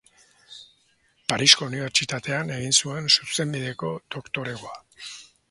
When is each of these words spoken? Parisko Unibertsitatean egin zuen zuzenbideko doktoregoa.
Parisko 1.33 1.67
Unibertsitatean 1.71 2.49
egin 2.57 2.75
zuen 2.85 3.11
zuzenbideko 3.13 3.93
doktoregoa. 4.19 4.77